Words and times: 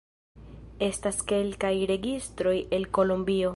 Estas 0.87 1.19
kelkaj 1.33 1.73
registroj 1.93 2.57
el 2.79 2.91
Kolombio. 2.99 3.49